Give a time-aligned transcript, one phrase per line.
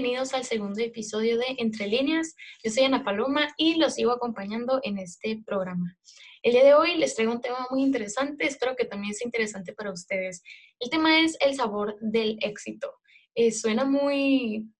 [0.00, 2.36] Bienvenidos al segundo episodio de Entre Líneas.
[2.62, 5.98] Yo soy Ana Paloma y los sigo acompañando en este programa.
[6.44, 9.72] El día de hoy les traigo un tema muy interesante, espero que también sea interesante
[9.72, 10.44] para ustedes.
[10.78, 12.94] El tema es el sabor del éxito.
[13.34, 14.70] Eh, suena muy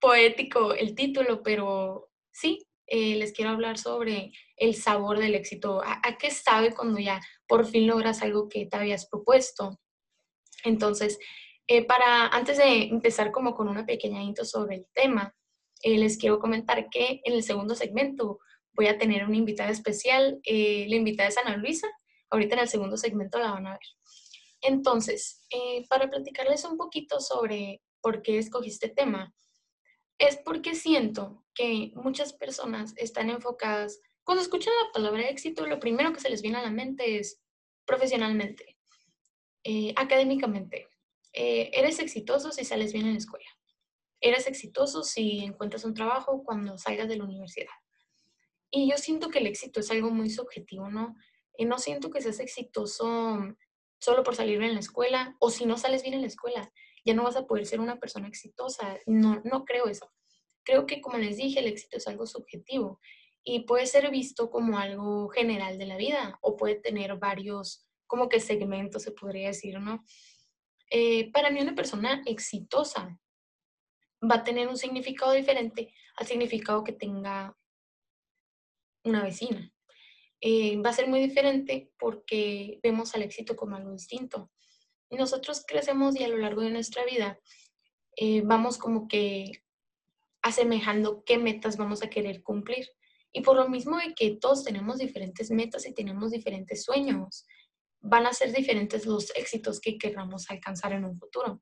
[0.00, 5.82] poético el título, pero sí, eh, les quiero hablar sobre el sabor del éxito.
[5.84, 9.78] ¿A, ¿A, qué sabe cuando ya por fin logras algo que te habías propuesto?
[10.64, 11.18] Entonces,
[11.68, 15.34] eh, para, antes de empezar como con una pequeña intro sobre el tema,
[15.82, 18.38] eh, les quiero comentar que en el segundo segmento
[18.72, 20.40] voy a tener una invitada especial.
[20.44, 21.88] Eh, la invitada es Ana Luisa.
[22.30, 23.80] Ahorita en el segundo segmento la van a ver.
[24.62, 25.46] Entonces,
[25.88, 29.32] para platicarles un poquito sobre por qué escogí este tema,
[30.18, 36.12] es porque siento que muchas personas están enfocadas, cuando escuchan la palabra éxito, lo primero
[36.12, 37.40] que se les viene a la mente es
[37.84, 38.76] profesionalmente,
[39.94, 40.88] académicamente,
[41.36, 43.46] eh, eres exitoso si sales bien en la escuela.
[44.20, 47.74] Eres exitoso si encuentras un trabajo cuando salgas de la universidad.
[48.70, 51.14] Y yo siento que el éxito es algo muy subjetivo, ¿no?
[51.58, 53.38] Y no siento que seas exitoso
[53.98, 56.72] solo por salir bien en la escuela o si no sales bien en la escuela,
[57.04, 58.98] ya no vas a poder ser una persona exitosa.
[59.04, 60.10] No, no creo eso.
[60.64, 62.98] Creo que, como les dije, el éxito es algo subjetivo
[63.44, 68.28] y puede ser visto como algo general de la vida o puede tener varios, como
[68.28, 70.02] que segmentos, se podría decir, ¿no?
[70.90, 73.18] Eh, para mí una persona exitosa
[74.22, 77.56] va a tener un significado diferente al significado que tenga
[79.04, 79.72] una vecina.
[80.40, 84.50] Eh, va a ser muy diferente porque vemos al éxito como algo distinto.
[85.10, 87.38] Nosotros crecemos y a lo largo de nuestra vida
[88.16, 89.62] eh, vamos como que
[90.42, 92.88] asemejando qué metas vamos a querer cumplir.
[93.32, 97.46] Y por lo mismo de que todos tenemos diferentes metas y tenemos diferentes sueños,
[98.08, 101.60] van a ser diferentes los éxitos que queramos alcanzar en un futuro.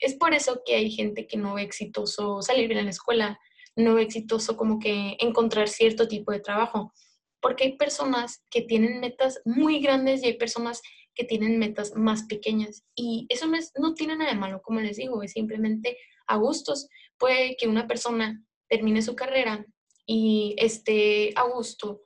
[0.00, 3.38] Es por eso que hay gente que no ve exitoso salir bien en la escuela,
[3.76, 6.92] no ve exitoso como que encontrar cierto tipo de trabajo,
[7.40, 10.82] porque hay personas que tienen metas muy grandes y hay personas
[11.14, 12.84] que tienen metas más pequeñas.
[12.94, 15.96] Y eso no, es, no tiene nada de malo, como les digo, es simplemente
[16.26, 16.88] a gustos.
[17.18, 19.64] Puede que una persona termine su carrera
[20.06, 22.02] y esté a gusto,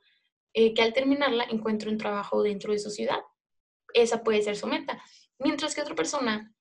[0.53, 3.19] eh, que al terminarla encuentre un trabajo dentro de su ciudad
[3.93, 5.01] esa puede ser su meta.
[5.39, 6.53] Mientras que otra persona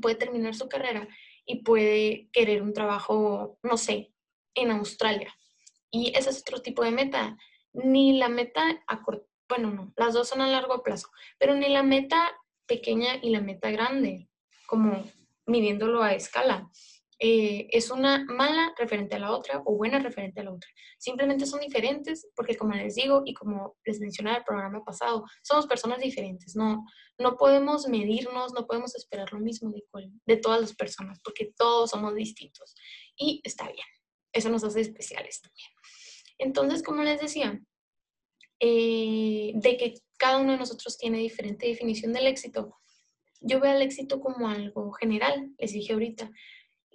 [0.00, 1.08] puede terminar su carrera
[1.44, 4.12] y puede querer un trabajo, no sé,
[4.54, 5.34] en Australia.
[5.90, 7.36] Y ese es otro tipo de meta.
[7.72, 11.08] Ni la meta a corto, bueno, no, las dos son a largo plazo,
[11.38, 12.32] pero ni la meta
[12.66, 14.28] pequeña y la meta grande,
[14.66, 15.04] como
[15.46, 16.70] midiéndolo a escala.
[17.18, 20.68] Eh, es una mala referente a la otra o buena referente a la otra.
[20.98, 25.24] Simplemente son diferentes porque como les digo y como les mencioné en el programa pasado,
[25.42, 26.54] somos personas diferentes.
[26.56, 26.84] No,
[27.18, 29.82] no podemos medirnos, no podemos esperar lo mismo de,
[30.26, 32.74] de todas las personas porque todos somos distintos.
[33.16, 33.86] Y está bien,
[34.32, 35.68] eso nos hace especiales también.
[36.38, 37.58] Entonces, como les decía,
[38.60, 42.76] eh, de que cada uno de nosotros tiene diferente definición del éxito,
[43.40, 46.30] yo veo el éxito como algo general, les dije ahorita,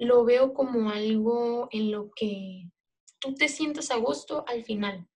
[0.01, 2.67] lo veo como algo en lo que
[3.19, 5.07] tú te sientas a gusto al final.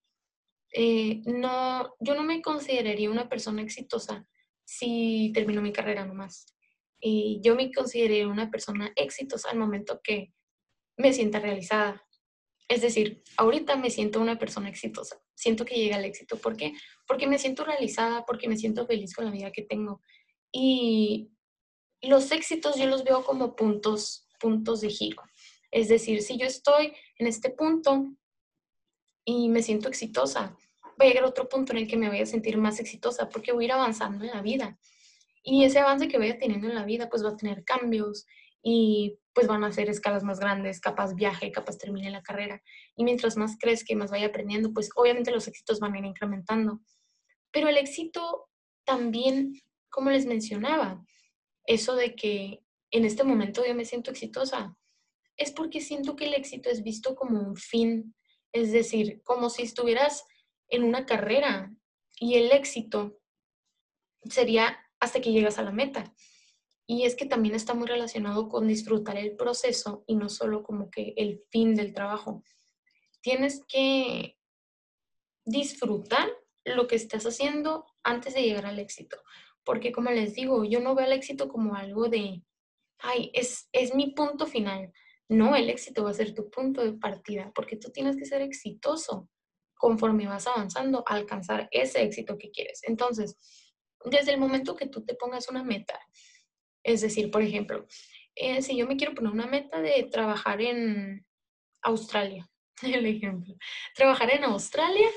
[0.71, 4.27] Eh, no, yo no me consideraría una persona exitosa
[4.63, 6.55] si termino mi carrera nomás.
[6.99, 10.31] Y yo me consideraría una persona exitosa al momento que
[10.97, 12.03] me sienta realizada.
[12.67, 15.19] Es decir, ahorita me siento una persona exitosa.
[15.33, 16.37] Siento que llega al éxito.
[16.37, 16.73] ¿Por qué?
[17.07, 19.99] Porque me siento realizada, porque me siento feliz con la vida que tengo.
[20.51, 21.31] Y
[22.03, 25.21] los éxitos yo los veo como puntos puntos de giro.
[25.71, 28.05] Es decir, si yo estoy en este punto
[29.25, 30.55] y me siento exitosa,
[30.97, 33.29] voy a llegar a otro punto en el que me voy a sentir más exitosa
[33.29, 34.77] porque voy a ir avanzando en la vida.
[35.43, 38.25] Y ese avance que vaya teniendo en la vida, pues va a tener cambios
[38.63, 42.63] y pues van a ser escalas más grandes, capaz viaje, capaz termine la carrera.
[42.95, 46.05] Y mientras más crezca y más vaya aprendiendo, pues obviamente los éxitos van a ir
[46.05, 46.79] incrementando.
[47.51, 48.49] Pero el éxito
[48.85, 51.05] también, como les mencionaba,
[51.65, 54.77] eso de que en este momento yo me siento exitosa,
[55.37, 58.15] es porque siento que el éxito es visto como un fin,
[58.51, 60.25] es decir, como si estuvieras
[60.69, 61.73] en una carrera
[62.19, 63.19] y el éxito
[64.29, 66.13] sería hasta que llegas a la meta.
[66.87, 70.89] Y es que también está muy relacionado con disfrutar el proceso y no solo como
[70.89, 72.43] que el fin del trabajo.
[73.21, 74.37] Tienes que
[75.43, 76.29] disfrutar
[76.63, 79.17] lo que estás haciendo antes de llegar al éxito.
[79.63, 82.43] Porque como les digo, yo no veo el éxito como algo de,
[82.99, 84.91] ay, es, es mi punto final.
[85.27, 88.41] No, el éxito va a ser tu punto de partida, porque tú tienes que ser
[88.41, 89.29] exitoso
[89.75, 92.81] conforme vas avanzando a alcanzar ese éxito que quieres.
[92.83, 93.37] Entonces,
[94.05, 95.99] desde el momento que tú te pongas una meta,
[96.83, 97.87] es decir, por ejemplo,
[98.35, 101.25] eh, si yo me quiero poner una meta de trabajar en
[101.81, 102.49] Australia,
[102.83, 103.55] el ejemplo,
[103.95, 105.09] trabajar en Australia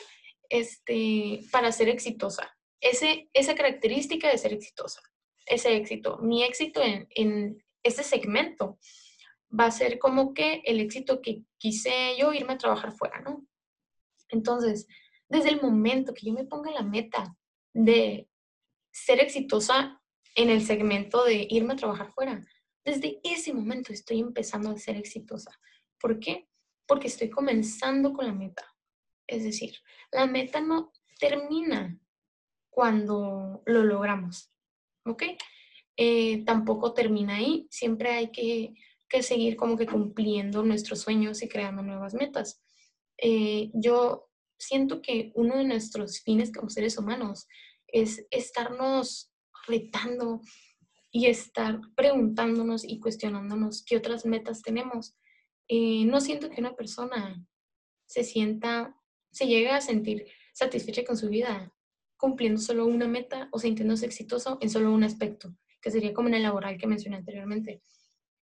[0.48, 2.54] este, para ser exitosa.
[2.80, 5.02] Ese, esa característica de ser exitosa,
[5.46, 8.78] ese éxito, mi éxito en, en ese segmento
[9.58, 13.46] va a ser como que el éxito que quise yo irme a trabajar fuera, ¿no?
[14.28, 14.86] Entonces,
[15.28, 17.36] desde el momento que yo me ponga la meta
[17.72, 18.28] de
[18.92, 20.02] ser exitosa
[20.34, 22.44] en el segmento de irme a trabajar fuera,
[22.84, 25.58] desde ese momento estoy empezando a ser exitosa.
[26.00, 26.48] ¿Por qué?
[26.86, 28.64] Porque estoy comenzando con la meta.
[29.26, 29.74] Es decir,
[30.10, 31.98] la meta no termina
[32.70, 34.50] cuando lo logramos.
[35.04, 35.24] ¿Ok?
[36.00, 37.66] Eh, tampoco termina ahí.
[37.70, 38.72] Siempre hay que,
[39.08, 42.62] que, seguir como que cumpliendo nuestros sueños y creando nuevas metas.
[43.20, 47.48] Eh, yo siento que uno de nuestros fines como seres humanos
[47.88, 49.32] es estarnos
[49.66, 50.40] retando
[51.10, 55.16] y estar preguntándonos y cuestionándonos qué otras metas tenemos.
[55.66, 57.44] Eh, no siento que una persona
[58.06, 58.96] se sienta,
[59.32, 61.72] se llegue a sentir satisfecha con su vida
[62.16, 66.34] cumpliendo solo una meta o sintiéndose exitoso en solo un aspecto, que sería como en
[66.34, 67.82] el laboral que mencioné anteriormente.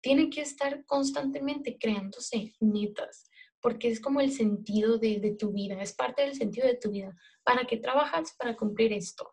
[0.01, 3.31] Tiene que estar constantemente creándose metas,
[3.61, 6.91] porque es como el sentido de, de tu vida, es parte del sentido de tu
[6.91, 7.15] vida.
[7.45, 8.35] ¿Para qué trabajas?
[8.39, 9.33] Para cumplir esto.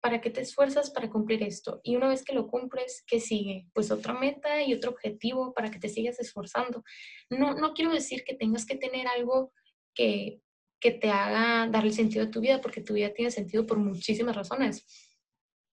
[0.00, 1.80] ¿Para qué te esfuerzas para cumplir esto?
[1.82, 3.66] Y una vez que lo cumples, ¿qué sigue?
[3.74, 6.82] Pues otra meta y otro objetivo para que te sigas esforzando.
[7.28, 9.52] No, no quiero decir que tengas que tener algo
[9.94, 10.40] que,
[10.80, 13.78] que te haga dar el sentido de tu vida, porque tu vida tiene sentido por
[13.78, 14.86] muchísimas razones,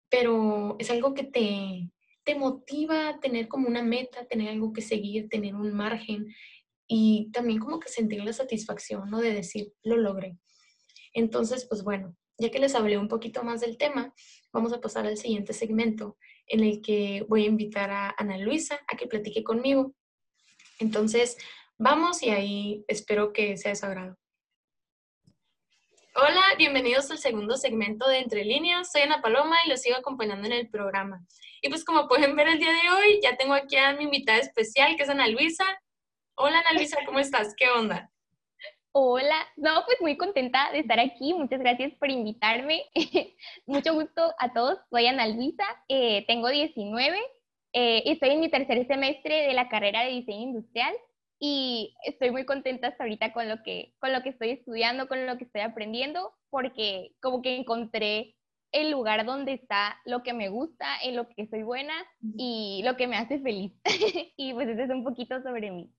[0.10, 1.90] pero es algo que te,
[2.24, 6.28] te motiva a tener como una meta, tener algo que seguir, tener un margen
[6.88, 9.20] y también como que sentir la satisfacción, ¿no?
[9.20, 10.38] De decir, lo logré.
[11.14, 14.14] Entonces, pues bueno, ya que les hablé un poquito más del tema,
[14.54, 16.18] vamos a pasar al siguiente segmento
[16.48, 19.94] en el que voy a invitar a Ana Luisa a que platique conmigo.
[20.80, 21.38] Entonces,
[21.78, 24.18] vamos y ahí espero que sea de su agrado.
[26.20, 28.92] Hola, bienvenidos al segundo segmento de Entre Líneas.
[28.92, 31.24] Soy Ana Paloma y los sigo acompañando en el programa.
[31.62, 34.40] Y pues como pueden ver el día de hoy, ya tengo aquí a mi invitada
[34.40, 35.64] especial, que es Ana Luisa.
[36.34, 37.54] Hola Ana Luisa, ¿cómo estás?
[37.56, 38.10] ¿Qué onda?
[38.94, 41.36] Hola, no, pues muy contenta de estar aquí.
[41.36, 42.86] Muchas gracias por invitarme.
[43.68, 44.80] Mucho gusto a todos.
[44.90, 47.16] Soy Ana Luisa, eh, tengo 19
[47.74, 50.96] eh, estoy en mi tercer semestre de la carrera de diseño industrial
[51.40, 55.26] y estoy muy contenta hasta ahorita con lo que, con lo que estoy estudiando, con
[55.26, 58.36] lo que estoy aprendiendo, porque como que encontré
[58.72, 61.94] el lugar donde está lo que me gusta, en lo que soy buena
[62.38, 63.74] y lo que me hace feliz.
[64.38, 65.92] y pues eso es un poquito sobre mí.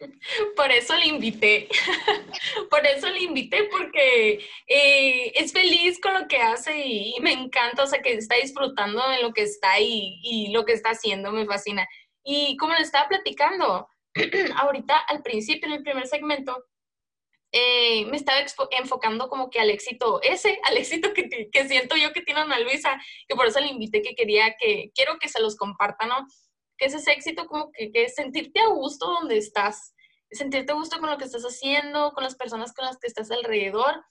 [0.56, 1.68] Por eso le invité,
[2.70, 7.84] por eso le invité, porque eh, es feliz con lo que hace y, me encanta,
[7.84, 11.30] o sea, que está disfrutando de lo que está y, y lo que está haciendo,
[11.30, 11.86] me fascina.
[12.24, 13.88] Y como le estaba platicando,
[14.56, 16.64] ahorita al principio, en el primer segmento,
[17.52, 18.38] eh, me estaba
[18.72, 22.58] enfocando como que al éxito ese, al éxito que, que, siento yo que tiene Ana
[22.60, 26.26] Luisa, que por eso le invité que quería que, quiero que se los comparta, ¿no?
[26.76, 29.94] que es ese éxito como que, que sentirte a gusto donde estás,
[30.30, 33.30] sentirte a gusto con lo que estás haciendo, con las personas con las que estás
[33.30, 34.04] alrededor,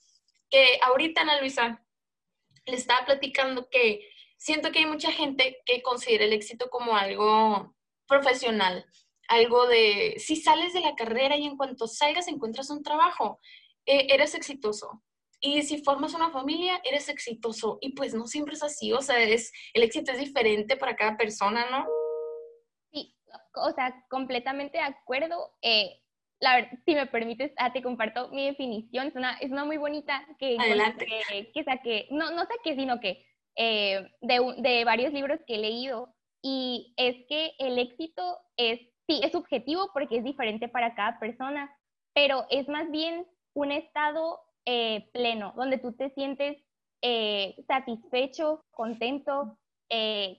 [0.50, 1.84] que ahorita Ana Luisa
[2.64, 7.74] le estaba platicando que siento que hay mucha gente que considera el éxito como algo
[8.06, 8.86] profesional,
[9.28, 13.40] algo de si sales de la carrera y en cuanto salgas encuentras un trabajo,
[13.86, 15.02] eh, eres exitoso.
[15.40, 17.78] Y si formas una familia, eres exitoso.
[17.80, 21.16] Y pues no siempre es así, o sea, es, el éxito es diferente para cada
[21.16, 21.86] persona, ¿no?
[23.56, 25.54] o sea, completamente de acuerdo.
[25.62, 26.00] Eh,
[26.40, 29.08] la verdad, si me permites, ah, te comparto mi definición.
[29.08, 30.56] Es una, es una muy bonita que,
[31.28, 35.58] que, que saqué, no, no saqué, sino que eh, de, de varios libros que he
[35.58, 36.14] leído.
[36.42, 41.74] Y es que el éxito es, sí, es subjetivo porque es diferente para cada persona,
[42.14, 46.62] pero es más bien un estado eh, pleno, donde tú te sientes
[47.68, 49.56] satisfecho, contento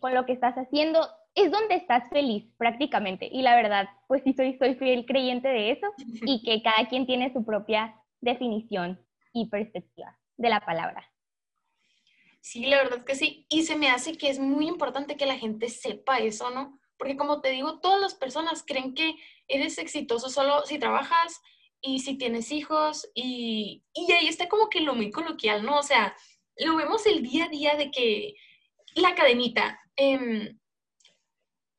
[0.01, 1.07] con lo que estás haciendo
[1.37, 3.29] es donde estás feliz prácticamente.
[3.31, 5.87] Y la verdad, pues sí soy, soy fiel creyente de eso
[6.25, 8.99] y que cada quien tiene su propia definición
[9.33, 11.07] y perspectiva de la palabra.
[12.41, 13.45] Sí, la verdad que sí.
[13.49, 16.79] Y se me hace que es muy importante que la gente sepa eso, ¿no?
[16.97, 19.15] Porque como te digo, todas las personas creen que
[19.47, 21.41] eres exitoso solo si trabajas
[21.81, 25.77] y si tienes hijos y, y ahí está como que lo muy coloquial, ¿no?
[25.77, 26.15] O sea,
[26.57, 28.35] lo vemos el día a día de que
[28.95, 30.55] la cadenita, eh,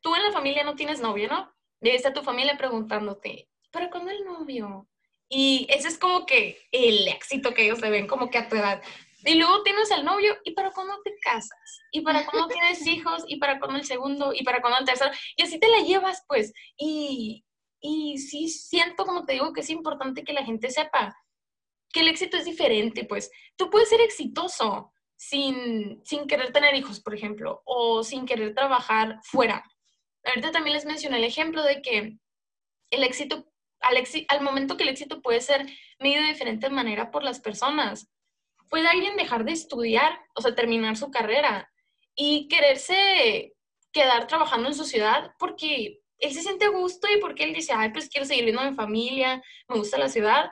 [0.01, 1.53] tú en la familia no tienes novio, ¿no?
[1.81, 4.89] Y está tu familia preguntándote, ¿pero cuándo el novio?
[5.29, 8.57] Y ese es como que el éxito que ellos se ven como que a tu
[8.57, 8.83] edad.
[9.25, 11.81] Y luego tienes al novio, ¿y para cuándo te casas?
[11.91, 13.25] ¿Y para cuándo tienes hijos?
[13.27, 14.33] ¿Y para cuándo el segundo?
[14.33, 15.11] ¿Y para cuándo el tercero?
[15.37, 16.53] Y así te la llevas, pues.
[16.77, 17.45] Y,
[17.81, 21.17] y sí siento, como te digo, que es importante que la gente sepa
[21.91, 23.31] que el éxito es diferente, pues.
[23.57, 29.19] Tú puedes ser exitoso sin, sin querer tener hijos, por ejemplo, o sin querer trabajar
[29.25, 29.65] fuera.
[30.25, 32.19] Ahorita también les mencioné el ejemplo de que
[32.91, 33.47] el éxito,
[33.81, 33.97] al,
[34.29, 35.67] al momento que el éxito puede ser
[35.99, 38.09] medido de diferente manera por las personas.
[38.69, 41.71] Puede alguien dejar de estudiar, o sea, terminar su carrera
[42.15, 43.55] y quererse
[43.93, 47.91] quedar trabajando en su ciudad porque él se siente gusto y porque él dice, ay,
[47.91, 50.51] pues quiero seguir viendo a mi familia, me gusta la ciudad.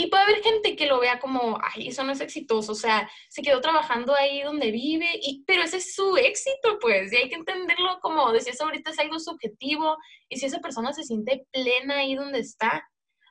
[0.00, 3.10] Y puede haber gente que lo vea como, ay, eso no es exitoso, o sea,
[3.28, 7.28] se quedó trabajando ahí donde vive, y, pero ese es su éxito, pues, y hay
[7.28, 9.96] que entenderlo como decías ahorita, es algo subjetivo,
[10.28, 12.88] y si esa persona se siente plena ahí donde está,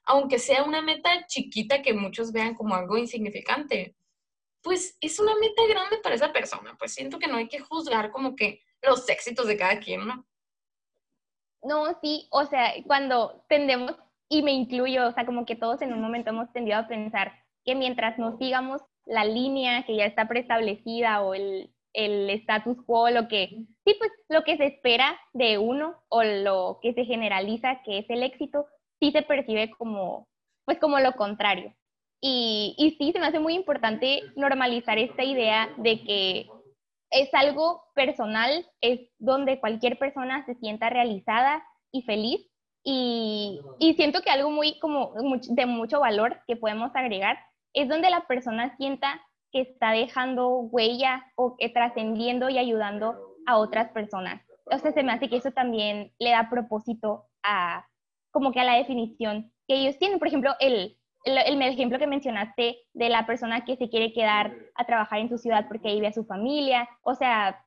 [0.08, 3.96] aunque sea una meta chiquita que muchos vean como algo insignificante,
[4.62, 8.12] pues es una meta grande para esa persona, pues siento que no hay que juzgar
[8.12, 10.26] como que los éxitos de cada quien, ¿no?
[11.62, 13.96] No, sí, o sea, cuando tendemos
[14.30, 17.34] y me incluyo, o sea, como que todos en un momento hemos tendido a pensar
[17.66, 23.10] que mientras no sigamos la línea que ya está preestablecida o el, el status quo,
[23.10, 23.50] lo que,
[23.86, 28.10] sí, pues lo que se espera de uno o lo que se generaliza que es
[28.10, 28.68] el éxito,
[29.00, 30.28] sí se percibe como,
[30.66, 31.74] pues como lo contrario.
[32.22, 36.48] Y, y sí, se me hace muy importante normalizar esta idea de que
[37.12, 42.50] es algo personal, es donde cualquier persona se sienta realizada y feliz
[42.90, 43.60] y,
[43.98, 45.12] siento que algo muy como
[45.50, 47.38] de mucho valor que podemos agregar
[47.74, 53.58] es donde la persona sienta que está dejando huella o que trascendiendo y ayudando a
[53.58, 54.42] otras personas.
[54.72, 57.86] O sea, se me hace que eso también le da propósito a
[58.38, 60.20] como que a la definición que ellos tienen.
[60.20, 64.54] Por ejemplo, el, el, el, ejemplo que mencionaste de la persona que se quiere quedar
[64.76, 66.88] a trabajar en su ciudad porque vive a su familia.
[67.02, 67.66] O sea,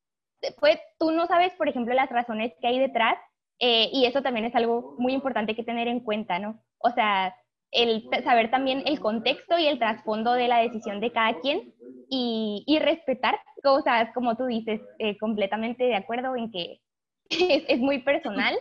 [0.61, 3.17] pues tú no sabes, por ejemplo, las razones que hay detrás
[3.59, 6.63] eh, y eso también es algo muy importante que tener en cuenta, ¿no?
[6.79, 7.35] O sea,
[7.71, 11.73] el saber también el contexto y el trasfondo de la decisión de cada quien
[12.09, 13.37] y, y respetar,
[13.83, 16.79] sea, como tú dices, eh, completamente de acuerdo en que
[17.29, 18.55] es, es, muy personal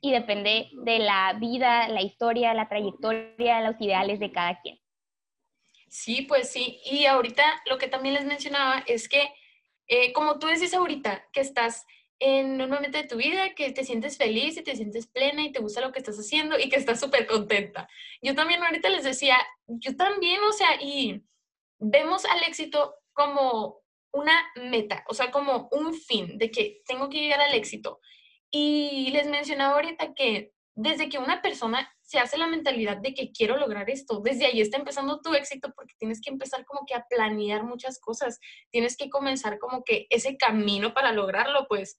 [0.00, 4.78] y depende de la vida, la historia, la trayectoria, los ideales de cada quien.
[5.88, 6.80] Sí, pues sí.
[6.84, 9.32] Y ahorita lo que también les mencionaba es que,
[9.86, 11.86] eh, como tú decís ahorita, que estás
[12.18, 15.52] en un momento de tu vida que te sientes feliz y te sientes plena y
[15.52, 17.88] te gusta lo que estás haciendo y que estás súper contenta.
[18.22, 19.36] Yo también ahorita les decía,
[19.66, 21.22] yo también, o sea, y
[21.78, 27.20] vemos al éxito como una meta, o sea, como un fin de que tengo que
[27.20, 28.00] llegar al éxito.
[28.50, 33.32] Y les mencionaba ahorita que desde que una persona se hace la mentalidad de que
[33.32, 36.94] quiero lograr esto, desde ahí está empezando tu éxito porque tienes que empezar como que
[36.94, 38.38] a planear muchas cosas,
[38.70, 41.98] tienes que comenzar como que ese camino para lograrlo, pues.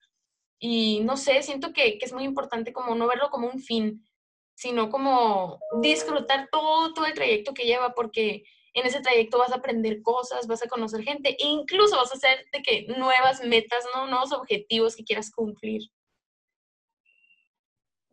[0.59, 4.07] Y no sé, siento que, que es muy importante como no verlo como un fin,
[4.55, 9.55] sino como disfrutar todo, todo el trayecto que lleva, porque en ese trayecto vas a
[9.55, 13.83] aprender cosas, vas a conocer gente e incluso vas a hacer de que nuevas metas,
[13.95, 14.07] ¿no?
[14.07, 15.81] nuevos objetivos que quieras cumplir.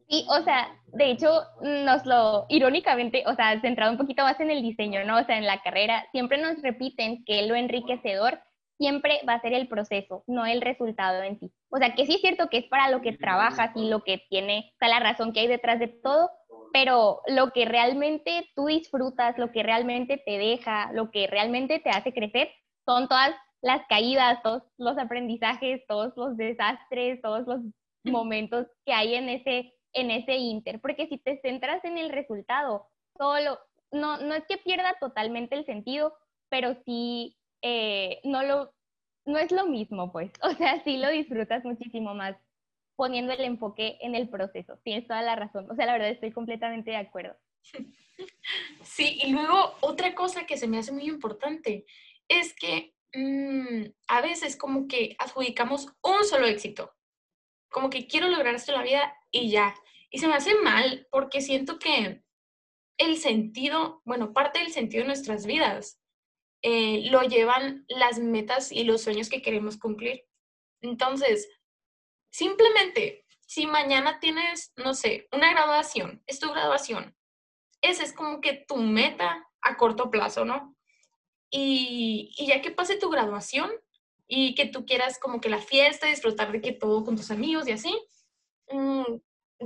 [0.09, 4.51] Sí, o sea, de hecho, nos lo, irónicamente, o sea, centrado un poquito más en
[4.51, 5.19] el diseño, ¿no?
[5.19, 8.41] O sea, en la carrera, siempre nos repiten que lo enriquecedor
[8.79, 11.53] siempre va a ser el proceso, no el resultado en sí.
[11.71, 14.23] O sea, que sí es cierto que es para lo que trabajas y lo que
[14.29, 16.31] tiene, o sea, la razón que hay detrás de todo,
[16.73, 21.91] pero lo que realmente tú disfrutas, lo que realmente te deja, lo que realmente te
[21.91, 22.51] hace crecer,
[22.85, 27.61] son todas las caídas, todos los aprendizajes, todos los desastres, todos los
[28.05, 32.89] momentos que hay en ese en ese inter, porque si te centras en el resultado,
[33.17, 33.59] solo,
[33.93, 36.17] no, no es que pierda totalmente el sentido,
[36.49, 38.75] pero sí eh, no, lo,
[39.25, 42.37] no es lo mismo, pues, o sea, sí lo disfrutas muchísimo más
[42.97, 46.31] poniendo el enfoque en el proceso, tienes toda la razón, o sea, la verdad estoy
[46.33, 47.35] completamente de acuerdo.
[48.83, 51.87] Sí, y luego otra cosa que se me hace muy importante
[52.29, 56.95] es que mm, a veces como que adjudicamos un solo éxito,
[57.69, 59.75] como que quiero lograr esto en la vida y ya,
[60.15, 62.23] y se me hace mal porque siento que
[62.99, 66.01] el sentido, bueno, parte del sentido de nuestras vidas
[66.63, 70.25] eh, lo llevan las metas y los sueños que queremos cumplir.
[70.83, 71.49] Entonces,
[72.31, 77.17] simplemente, si mañana tienes, no sé, una graduación, es tu graduación,
[77.83, 80.77] esa es como que tu meta a corto plazo, ¿no?
[81.51, 83.69] Y, y ya que pase tu graduación
[84.29, 87.67] y que tú quieras como que la fiesta, disfrutar de que todo con tus amigos
[87.67, 88.01] y así,
[88.71, 89.17] mm,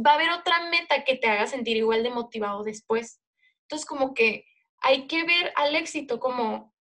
[0.04, 3.20] va a haber otra meta que te haga sentir igual de motivado después.
[3.62, 4.44] Entonces, como que
[4.80, 6.74] hay que ver al éxito como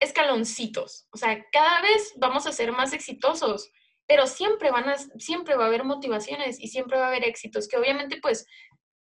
[0.00, 3.70] escaloncitos, o sea, cada vez vamos a ser más exitosos,
[4.06, 7.68] pero siempre van a, siempre va a haber motivaciones y siempre va a haber éxitos,
[7.68, 8.46] que obviamente pues,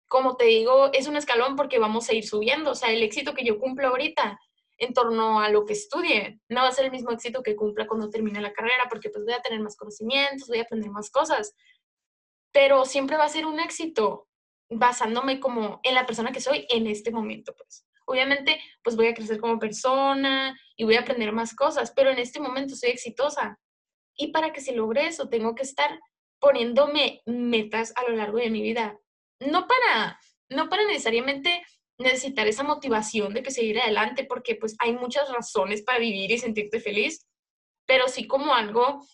[0.08, 3.32] como te digo, es un escalón porque vamos a ir subiendo, o sea, el éxito
[3.32, 4.38] que yo cumplo ahorita
[4.78, 7.86] en torno a lo que estudie, no va a ser el mismo éxito que cumpla
[7.86, 11.10] cuando termine la carrera, porque pues voy a tener más conocimientos, voy a aprender más
[11.10, 11.54] cosas,
[12.52, 14.28] pero siempre va a ser un éxito
[14.70, 17.86] basándome como en la persona que soy en este momento, pues.
[18.04, 22.18] Obviamente, pues voy a crecer como persona y voy a aprender más cosas, pero en
[22.18, 23.58] este momento soy exitosa.
[24.16, 25.98] Y para que se logre eso, tengo que estar
[26.40, 28.98] poniéndome metas a lo largo de mi vida.
[29.40, 31.64] No para, no para necesariamente
[31.98, 36.38] necesitar esa motivación de que seguir adelante, porque pues hay muchas razones para vivir y
[36.38, 37.26] sentirte feliz,
[37.86, 39.06] pero sí como algo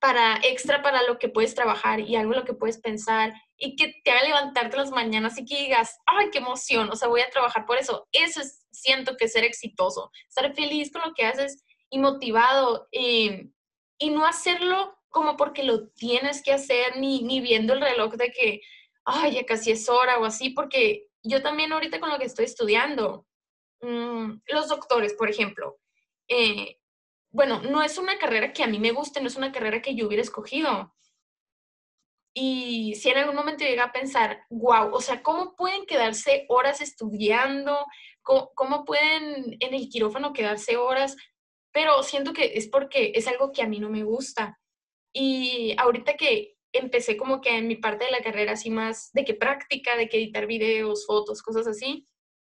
[0.00, 3.74] para extra para lo que puedes trabajar y algo en lo que puedes pensar y
[3.74, 7.20] que te haga levantarte las mañanas y que digas, ay, qué emoción, o sea, voy
[7.20, 8.06] a trabajar por eso.
[8.12, 13.48] Eso es, siento que ser exitoso, estar feliz con lo que haces y motivado eh,
[13.98, 18.30] y no hacerlo como porque lo tienes que hacer ni, ni viendo el reloj de
[18.30, 18.60] que,
[19.04, 22.44] ay, ya casi es hora o así, porque yo también ahorita con lo que estoy
[22.44, 23.26] estudiando,
[23.80, 25.78] mm, los doctores, por ejemplo,
[26.28, 26.78] eh,
[27.30, 29.94] bueno, no es una carrera que a mí me guste, no es una carrera que
[29.94, 30.94] yo hubiera escogido,
[32.40, 36.80] y si en algún momento llega a pensar, wow, o sea, ¿cómo pueden quedarse horas
[36.80, 37.84] estudiando?
[38.22, 41.16] ¿Cómo, pueden en el quirófano quedarse horas?
[41.72, 44.60] Pero siento que es porque es algo que a mí no me gusta.
[45.12, 49.24] Y ahorita que empecé como que en mi parte de la carrera así más de
[49.24, 52.06] que práctica, de que editar videos, fotos, cosas así,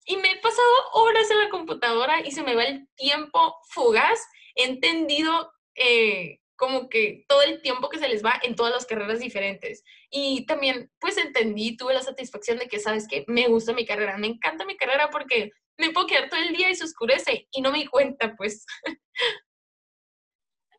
[0.07, 4.21] y me he pasado horas en la computadora y se me va el tiempo fugaz.
[4.55, 8.87] He entendido eh, como que todo el tiempo que se les va en todas las
[8.87, 9.83] carreras diferentes.
[10.11, 14.17] Y también, pues entendí, tuve la satisfacción de que, ¿sabes que Me gusta mi carrera,
[14.19, 17.61] me encanta mi carrera porque me puedo quedar todo el día y se oscurece y
[17.61, 18.65] no me di cuenta, pues.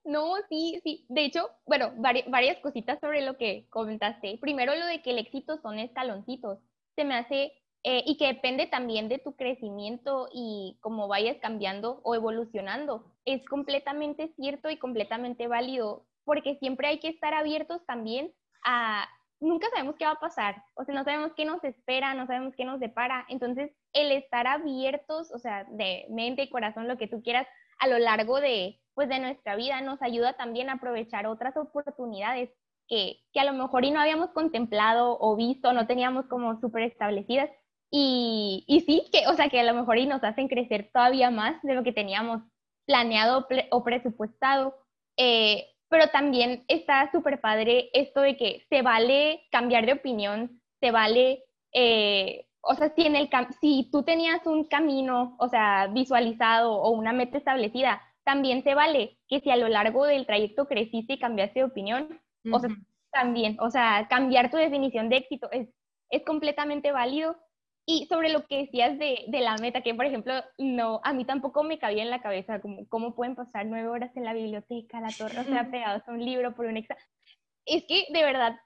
[0.06, 1.04] No, sí, sí.
[1.10, 4.38] De hecho, bueno, varias cositas sobre lo que comentaste.
[4.40, 6.60] Primero, lo de que el éxito son escaloncitos.
[6.96, 7.54] Se me hace
[7.88, 13.06] eh, y que depende también de tu crecimiento y cómo vayas cambiando o evolucionando.
[13.26, 19.08] Es completamente cierto y completamente válido, porque siempre hay que estar abiertos también a,
[19.40, 22.56] nunca sabemos qué va a pasar, o sea, no sabemos qué nos espera, no sabemos
[22.58, 23.24] qué nos depara.
[23.30, 27.88] Entonces, el estar abiertos, o sea, de mente y corazón, lo que tú quieras, a
[27.88, 32.50] lo largo de, pues, de nuestra vida, nos ayuda también a aprovechar otras oportunidades
[32.88, 36.82] que, que a lo mejor y no habíamos contemplado o visto, no teníamos como súper
[36.82, 37.52] establecidas
[37.98, 41.32] y, y, sí, que, o sea, que a lo mejor y nos hacen crecer todavía
[41.32, 42.42] más de lo que teníamos
[42.86, 44.76] planeado o presupuestado.
[45.16, 50.92] Eh, pero también está súper padre esto de que se vale cambiar de opinión, se
[50.92, 53.30] vale, eh, o sea, si, en el
[53.62, 59.20] si tú tenías un camino, o sea, visualizado o una meta establecida, también se vale
[59.30, 62.20] que si a lo largo del trayecto creciste y cambiaste de opinión,
[62.52, 62.72] o sea,
[63.14, 65.70] también, o sea, cambiar tu definición de éxito es,
[66.10, 67.38] es completamente válido
[67.86, 71.24] y sobre lo que decías de, de, la meta, que por ejemplo, no, a mí
[71.24, 75.02] tampoco me cabía en la cabeza, como, ¿cómo pueden pasar nueve horas en la biblioteca,
[75.02, 77.04] la torre, o sea, pegados a un libro por un examen?
[77.66, 78.60] Es que, de verdad,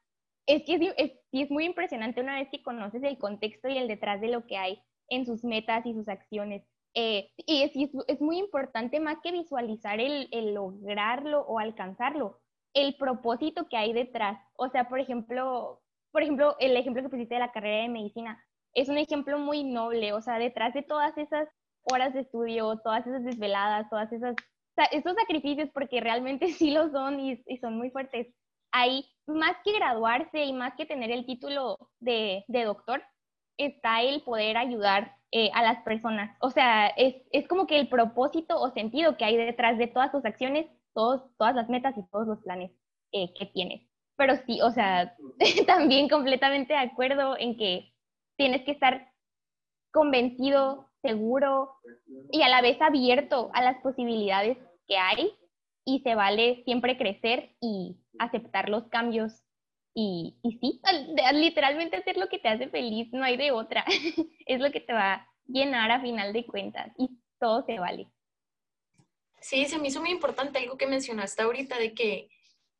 [0.45, 4.21] es que es, es, muy impresionante una vez que conoces el contexto y el detrás
[4.21, 6.63] de lo que hay en sus metas y sus acciones.
[6.95, 7.71] Eh, y es,
[8.07, 12.39] es, muy importante más que visualizar el, el lograrlo o alcanzarlo,
[12.73, 14.39] el propósito que hay detrás.
[14.55, 18.43] O sea, por ejemplo, por ejemplo, el ejemplo que pusiste de la carrera de medicina
[18.73, 21.47] es un ejemplo muy noble, o sea, detrás de todas esas
[21.83, 24.35] horas de estudio, todas esas desveladas, todas esas,
[24.91, 28.27] estos sacrificios, porque realmente sí lo son y, son muy fuertes,
[28.71, 33.03] hay más que graduarse y más que tener el título de, doctor,
[33.57, 36.35] está el poder ayudar eh, a las personas.
[36.39, 40.11] O sea, es, es, como que el propósito o sentido que hay detrás de todas
[40.11, 42.71] tus acciones, todos, todas las metas y todos los planes
[43.11, 43.81] eh, que tienes.
[44.15, 45.15] Pero sí, o sea,
[45.67, 47.91] también completamente de acuerdo en que
[48.39, 49.11] tienes que estar
[49.91, 51.75] convencido, seguro
[52.31, 55.33] y a la vez abierto a las posibilidades que hay
[55.85, 59.43] y se vale siempre crecer y aceptar los cambios
[59.93, 60.81] y, sí,
[61.33, 63.83] literalmente hacer lo que te hace feliz, no hay de otra,
[64.45, 67.09] es lo que te va a llenar a final de cuentas y
[67.41, 68.07] todo se vale.
[69.41, 72.29] Sí, se me hizo muy importante algo que mencionaste ahorita de que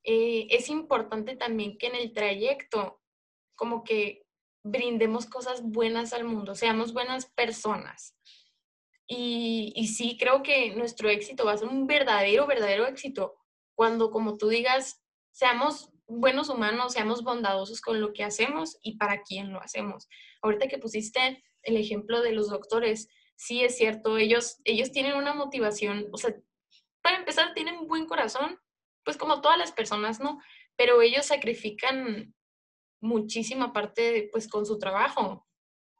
[0.03, 3.01] eh, es importante también que en el trayecto
[3.55, 4.23] como que
[4.63, 8.15] brindemos cosas buenas al mundo, seamos buenas personas.
[9.07, 13.35] Y, y sí, creo que nuestro éxito va a ser un verdadero, verdadero éxito
[13.73, 19.21] cuando, como tú digas, seamos buenos humanos, seamos bondadosos con lo que hacemos y para
[19.21, 20.09] quién lo hacemos.
[20.41, 25.33] Ahorita que pusiste el ejemplo de los doctores, sí es cierto, ellos, ellos tienen una
[25.33, 26.35] motivación, o sea,
[27.01, 28.59] para empezar, tienen un buen corazón,
[29.05, 30.39] pues como todas las personas, ¿no?
[30.75, 32.35] Pero ellos sacrifican
[33.01, 35.47] muchísima parte, pues con su trabajo,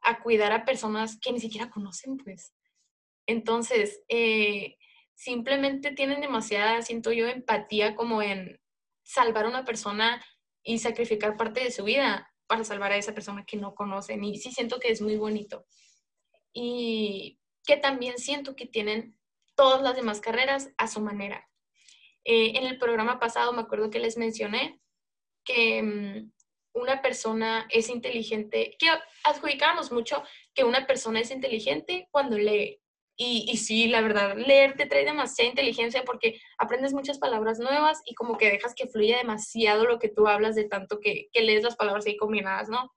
[0.02, 2.54] a cuidar a personas que ni siquiera conocen, pues.
[3.26, 4.76] Entonces, eh,
[5.14, 8.60] simplemente tienen demasiada, siento yo, empatía como en
[9.02, 10.24] salvar a una persona
[10.62, 14.24] y sacrificar parte de su vida para salvar a esa persona que no conocen.
[14.24, 15.66] Y sí siento que es muy bonito.
[16.52, 19.16] Y que también siento que tienen
[19.54, 21.48] todas las demás carreras a su manera.
[22.24, 24.80] Eh, en el programa pasado me acuerdo que les mencioné
[25.44, 26.32] que mm,
[26.72, 28.88] una persona es inteligente, que
[29.24, 30.22] adjudicábamos mucho
[30.54, 32.80] que una persona es inteligente cuando lee.
[33.16, 38.00] Y, y, sí, la verdad, leer te trae demasiada inteligencia porque aprendes muchas palabras nuevas
[38.06, 41.42] y como que dejas que fluya demasiado lo que tú hablas de tanto que, que
[41.42, 42.90] lees las palabras ahí combinadas, ¿no?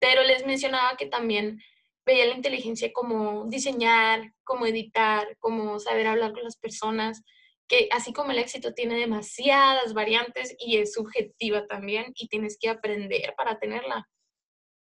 [0.00, 1.60] Pero les mencionaba que también
[2.06, 7.22] veía la inteligencia como diseñar, como editar, como saber hablar con las personas,
[7.68, 12.68] que así como el éxito tiene demasiadas variantes y es subjetiva también y tienes que
[12.68, 14.08] aprender para tenerla.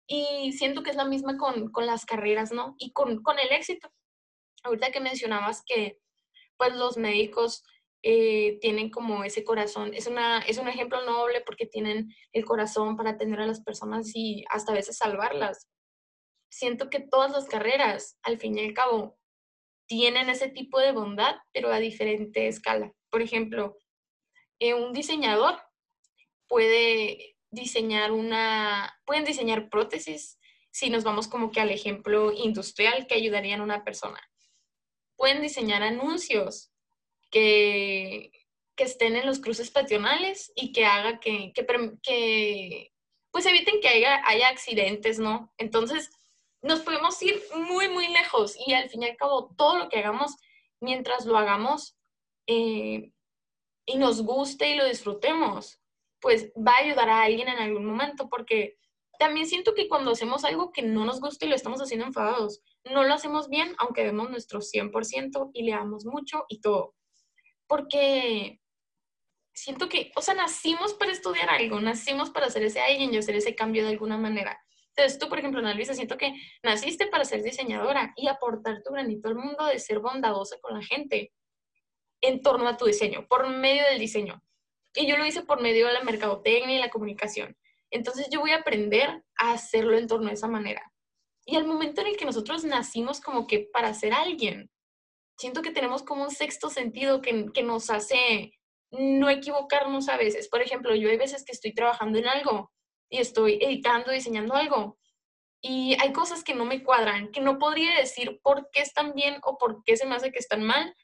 [0.07, 2.75] Y siento que es la misma con, con las carreras, ¿no?
[2.79, 3.91] Y con, con, el éxito.
[4.63, 5.99] Ahorita que mencionabas que
[6.59, 7.65] pues los médicos
[8.03, 12.97] eh, tienen como ese corazón, es, una, es un ejemplo noble porque tienen el corazón
[12.97, 15.69] para atender a las personas y hasta a veces salvarlas
[16.55, 19.19] siento que todas las carreras, al fin y al cabo,
[19.87, 22.93] tienen ese tipo de bondad, pero a diferente escala.
[23.11, 23.77] Por ejemplo,
[24.59, 25.61] eh, un diseñador
[26.49, 30.39] puede diseñar una, pueden diseñar prótesis
[30.71, 34.21] si nos vamos como que al ejemplo industrial que ayudarían a una persona.
[35.17, 36.73] Pueden diseñar anuncios
[37.31, 38.33] que,
[38.77, 41.65] que estén en los cruces pasionales y que haga que, que,
[42.03, 42.93] que
[43.31, 45.53] pues eviten que haya, haya accidentes, ¿no?
[45.59, 46.11] Entonces,
[46.65, 49.99] nos podemos ir muy, muy lejos y al fin y al cabo todo lo que
[49.99, 50.35] hagamos,
[50.81, 51.95] mientras lo hagamos
[52.47, 53.13] eh,
[53.87, 55.79] y nos guste y lo disfrutemos,
[56.21, 58.79] pues va a ayudar a alguien en algún momento, porque
[59.19, 62.63] también siento que cuando hacemos algo que no nos gusta y lo estamos haciendo enfadados,
[62.85, 66.95] no lo hacemos bien, aunque demos nuestro 100% y le damos mucho y todo.
[67.67, 68.59] Porque
[69.53, 73.37] siento que, o sea, nacimos para estudiar algo, nacimos para hacer ese alguien y hacer
[73.37, 74.59] ese cambio de alguna manera.
[74.97, 78.93] Entonces tú, por ejemplo, Ana Luisa, siento que naciste para ser diseñadora y aportar tu
[78.93, 81.33] granito al mundo de ser bondadosa con la gente
[82.21, 84.41] en torno a tu diseño, por medio del diseño.
[84.95, 87.57] Y yo lo hice por medio de la mercadotecnia y la comunicación.
[87.91, 90.93] Entonces yo voy a aprender a hacerlo en torno a esa manera.
[91.45, 94.71] Y al momento en el que nosotros nacimos como que para ser alguien,
[95.37, 98.53] siento que tenemos como un sexto sentido que, que nos hace
[98.93, 100.49] no equivocarnos a veces.
[100.49, 102.71] Por ejemplo, yo hay veces que estoy trabajando en algo
[103.09, 104.99] y estoy editando, diseñando algo.
[105.61, 109.39] Y hay cosas que no me cuadran, que no podría decir por qué están bien
[109.43, 110.95] o por qué se me hace que están mal,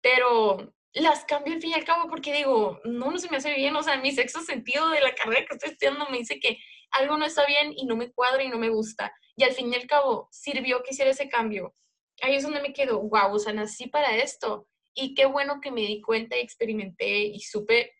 [0.00, 3.54] pero las cambio al fin y al cabo porque digo, no, no se me hace
[3.54, 6.58] bien, o sea, mi sexto sentido de la carrera que estoy estudiando me dice que
[6.90, 9.14] algo no está bien y no me cuadra y no me gusta.
[9.36, 11.74] Y al fin y al cabo sirvió que hiciera ese cambio.
[12.20, 14.66] Ahí es donde me quedo, wow, o sea, nací para esto.
[14.92, 17.92] Y qué bueno que me di cuenta y experimenté y supe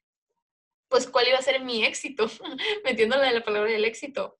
[0.90, 2.26] pues cuál iba a ser mi éxito,
[2.84, 4.38] metiéndole la palabra del éxito,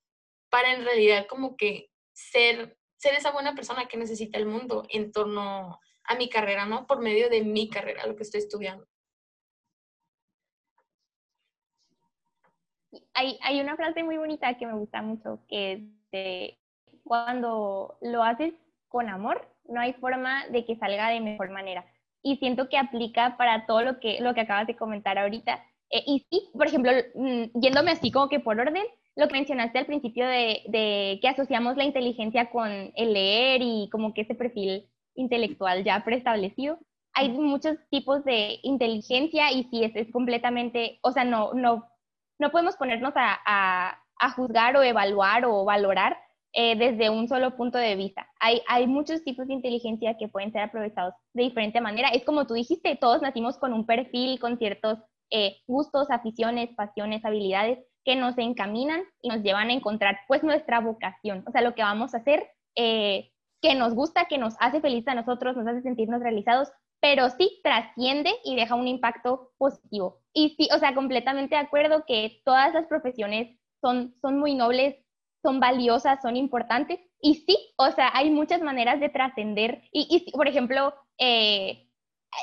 [0.49, 5.11] para en realidad como que ser, ser esa buena persona que necesita el mundo en
[5.11, 6.85] torno a mi carrera, ¿no?
[6.85, 8.85] Por medio de mi carrera, lo que estoy estudiando.
[13.13, 16.57] Hay, hay una frase muy bonita que me gusta mucho, que es
[17.05, 18.53] cuando lo haces
[18.89, 21.85] con amor, no hay forma de que salga de mejor manera.
[22.21, 26.03] Y siento que aplica para todo lo que, lo que acabas de comentar ahorita, eh,
[26.05, 28.83] y sí, por ejemplo, mm, yéndome así como que por orden,
[29.15, 33.89] lo que mencionaste al principio de, de, que asociamos la inteligencia con el leer y
[33.91, 36.79] como que ese perfil intelectual ya preestablecido.
[37.13, 41.85] Hay muchos tipos de inteligencia y sí, es, es completamente, o sea, no, no,
[42.39, 46.17] no podemos ponernos a, a, a juzgar o evaluar o valorar
[46.53, 48.27] eh, desde un solo punto de vista.
[48.39, 52.09] Hay, hay muchos tipos de inteligencia que pueden ser aprovechados de diferente manera.
[52.09, 54.99] Es como tú dijiste, todos nacimos con un perfil, con ciertos
[55.31, 60.81] eh, gustos, aficiones, pasiones, habilidades que nos encaminan y nos llevan a encontrar pues nuestra
[60.81, 64.81] vocación, o sea, lo que vamos a hacer eh, que nos gusta, que nos hace
[64.81, 70.19] feliz a nosotros, nos hace sentirnos realizados, pero sí trasciende y deja un impacto positivo.
[70.33, 74.95] Y sí, o sea, completamente de acuerdo que todas las profesiones son, son muy nobles,
[75.43, 76.99] son valiosas, son importantes.
[77.21, 79.83] Y sí, o sea, hay muchas maneras de trascender.
[79.91, 81.87] Y, por ejemplo, eh,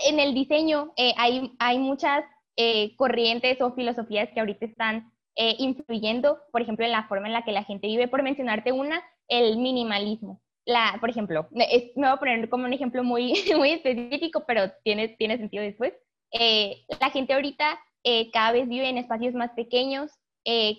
[0.07, 2.25] en el diseño hay, hay muchas
[2.61, 7.33] eh, corrientes o filosofías que ahorita están eh, influyendo, por ejemplo, en la forma en
[7.33, 8.09] la que la gente vive.
[8.09, 10.43] Por mencionarte una, el minimalismo.
[10.67, 15.09] la, por ejemplo, me voy a poner como un ejemplo muy, muy específico, pero tiene,
[15.11, 15.95] tiene sentido después.
[16.33, 20.11] Eh, la gente ahorita eh, cada vez vive en espacios más pequeños,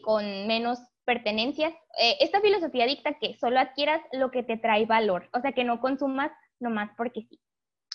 [0.03, 1.73] con menos pertenencias.
[2.19, 5.79] esta filosofía dicta que solo adquieras lo que te trae valor, o sea, que no
[5.79, 7.39] consumas nomás porque sí.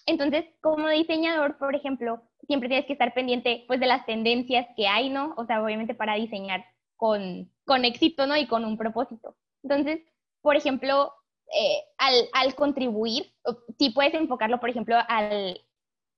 [0.07, 4.87] Entonces, como diseñador, por ejemplo, siempre tienes que estar pendiente pues de las tendencias que
[4.87, 5.35] hay, ¿no?
[5.37, 6.65] O sea, obviamente para diseñar
[6.97, 8.37] con, con éxito, ¿no?
[8.37, 9.37] Y con un propósito.
[9.63, 10.01] Entonces,
[10.41, 11.13] por ejemplo,
[11.53, 13.33] eh, al, al, contribuir,
[13.79, 15.61] si puedes enfocarlo, por ejemplo, al,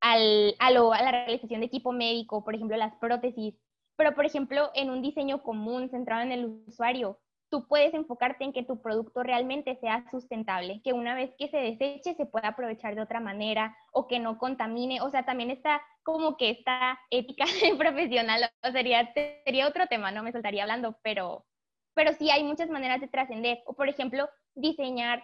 [0.00, 3.54] al, a, a la realización de equipo médico, por ejemplo, las prótesis,
[3.96, 8.52] pero por ejemplo, en un diseño común centrado en el usuario, tú puedes enfocarte en
[8.52, 12.94] que tu producto realmente sea sustentable, que una vez que se deseche se pueda aprovechar
[12.94, 17.44] de otra manera o que no contamine, o sea, también está como que esta ética
[17.78, 19.12] profesional, o sería,
[19.44, 21.44] sería otro tema, no me soltaría hablando, pero,
[21.94, 25.22] pero sí hay muchas maneras de trascender, o por ejemplo, diseñar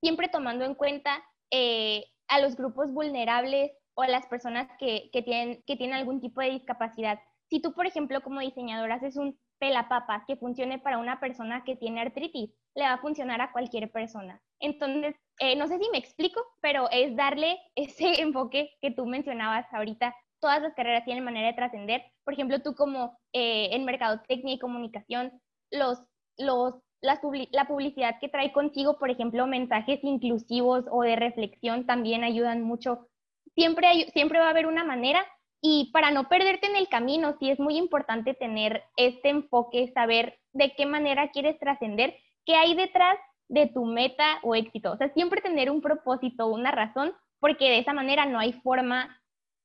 [0.00, 5.22] siempre tomando en cuenta eh, a los grupos vulnerables o a las personas que, que,
[5.22, 7.18] tienen, que tienen algún tipo de discapacidad.
[7.48, 11.76] Si tú, por ejemplo, como diseñador haces un pelapapas que funcione para una persona que
[11.76, 14.40] tiene artritis, le va a funcionar a cualquier persona.
[14.58, 19.66] Entonces, eh, no sé si me explico, pero es darle ese enfoque que tú mencionabas
[19.72, 20.16] ahorita.
[20.40, 22.02] Todas las carreras tienen manera de trascender.
[22.24, 25.38] Por ejemplo, tú como eh, en mercadotecnia y comunicación,
[25.70, 26.02] los,
[26.38, 27.20] los, la,
[27.52, 33.06] la publicidad que trae consigo, por ejemplo, mensajes inclusivos o de reflexión también ayudan mucho.
[33.54, 35.26] Siempre, siempre va a haber una manera
[35.62, 40.38] y para no perderte en el camino, sí es muy importante tener este enfoque, saber
[40.52, 43.18] de qué manera quieres trascender, qué hay detrás
[43.48, 44.92] de tu meta o éxito.
[44.92, 49.20] O sea, siempre tener un propósito, una razón, porque de esa manera no hay forma,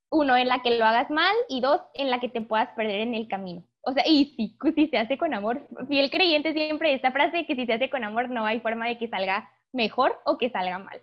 [0.09, 3.01] uno, en la que lo hagas mal y dos, en la que te puedas perder
[3.01, 3.63] en el camino.
[3.81, 7.45] O sea, y sí, si se hace con amor, fiel creyente siempre esta frase de
[7.45, 10.49] que si se hace con amor no hay forma de que salga mejor o que
[10.49, 11.01] salga mal.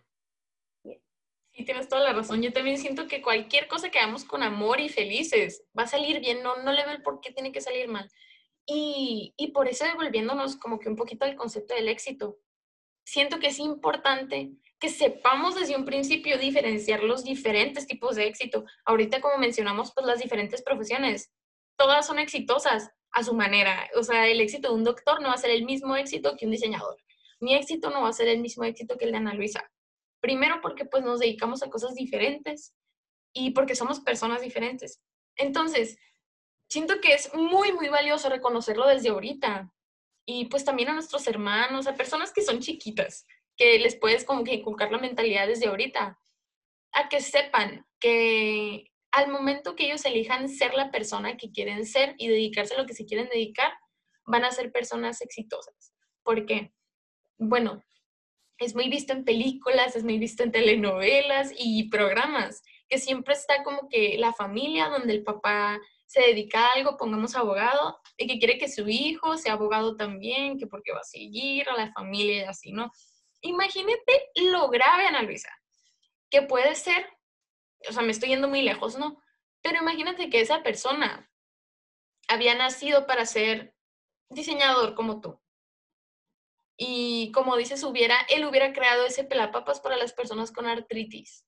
[1.52, 2.40] Sí, tienes toda la razón.
[2.42, 6.20] Yo también siento que cualquier cosa que hagamos con amor y felices va a salir
[6.20, 8.10] bien, no, no le veo el por qué tiene que salir mal.
[8.66, 12.38] Y, y por eso devolviéndonos como que un poquito al concepto del éxito,
[13.04, 18.64] siento que es importante que sepamos desde un principio diferenciar los diferentes tipos de éxito.
[18.84, 21.32] Ahorita como mencionamos, pues las diferentes profesiones,
[21.76, 23.90] todas son exitosas a su manera.
[23.96, 26.46] O sea, el éxito de un doctor no va a ser el mismo éxito que
[26.46, 26.96] un diseñador.
[27.40, 29.70] Mi éxito no va a ser el mismo éxito que el de Ana Luisa.
[30.22, 32.74] Primero porque pues nos dedicamos a cosas diferentes
[33.34, 35.02] y porque somos personas diferentes.
[35.36, 35.98] Entonces,
[36.68, 39.72] siento que es muy, muy valioso reconocerlo desde ahorita.
[40.24, 44.44] Y pues también a nuestros hermanos, a personas que son chiquitas, que les puedes como
[44.44, 46.18] que inculcar la mentalidad desde ahorita,
[46.92, 52.14] a que sepan que al momento que ellos elijan ser la persona que quieren ser
[52.18, 53.72] y dedicarse a lo que se quieren dedicar,
[54.24, 55.92] van a ser personas exitosas.
[56.22, 56.72] Porque,
[57.38, 57.82] bueno,
[58.62, 63.62] es muy visto en películas, es muy visto en telenovelas y programas, que siempre está
[63.64, 68.38] como que la familia donde el papá se dedica a algo, pongamos abogado, y que
[68.38, 72.36] quiere que su hijo sea abogado también, que porque va a seguir a la familia
[72.36, 72.90] y así, ¿no?
[73.40, 75.50] Imagínate lo grave, Ana Luisa,
[76.30, 77.06] que puede ser,
[77.88, 79.20] o sea, me estoy yendo muy lejos, ¿no?
[79.62, 81.30] Pero imagínate que esa persona
[82.28, 83.74] había nacido para ser
[84.28, 85.41] diseñador como tú
[86.84, 91.46] y como dices, hubiera, él hubiera creado ese pelapapas para las personas con artritis.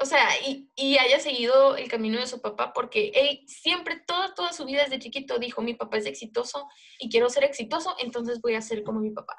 [0.00, 4.52] O sea, y, haya seguido el camino de su papá, porque él siempre, toda, toda
[4.52, 6.68] su vida desde chiquito dijo, mi papá es exitoso
[7.00, 9.34] y quiero ser exitoso, entonces voy a ser como mi papá.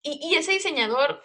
[0.00, 1.20] Y, y ese diseñador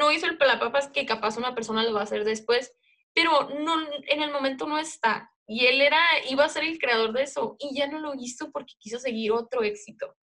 [0.00, 2.72] no hizo el pelapapas que capaz una persona lo va a hacer después,
[3.12, 5.30] pero no, en el momento no está.
[5.46, 8.50] Y él era, iba a ser el creador de eso y ya no lo hizo
[8.50, 10.16] porque quiso seguir otro éxito.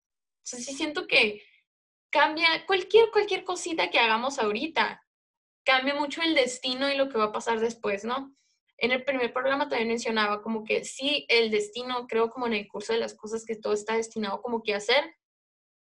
[0.42, 1.42] O sí siento que
[2.11, 5.05] cambia cualquier, cualquier cosita que hagamos ahorita,
[5.64, 8.35] cambia mucho el destino y lo que va a pasar después, ¿no?
[8.79, 12.68] En el primer programa también mencionaba como que sí, el destino, creo como en el
[12.68, 15.14] curso de las cosas que todo está destinado como que a hacer,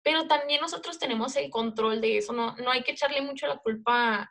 [0.03, 3.57] pero también nosotros tenemos el control de eso, no, no hay que echarle mucho la
[3.57, 4.29] culpa,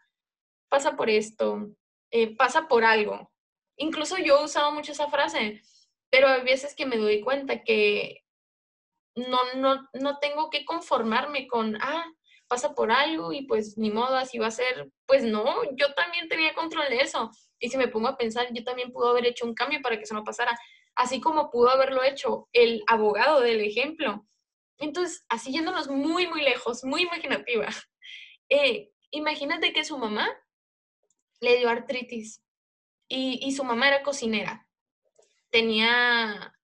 [0.69, 1.71] pasa por esto,
[2.11, 3.33] eh, pasa por algo.
[3.77, 5.63] Incluso yo he usado mucho esa frase,
[6.11, 8.25] pero hay veces que me doy cuenta que
[9.29, 12.05] no, no, no tengo que conformarme con, ah,
[12.49, 14.91] pasa por algo y pues ni modo, así va a ser.
[15.07, 17.31] Pues no, yo también tenía control de eso.
[17.59, 20.05] Y si me pongo a pensar, yo también pudo haber hecho un cambio para que
[20.05, 20.59] eso no pasara,
[20.95, 24.27] así como pudo haberlo hecho el abogado del ejemplo.
[24.79, 27.69] Entonces, así yéndonos muy, muy lejos, muy imaginativa.
[28.51, 30.27] Eh, imagínate que su mamá
[31.41, 32.43] le dio artritis
[33.07, 34.67] y, y su mamá era cocinera.
[35.51, 36.58] Tenía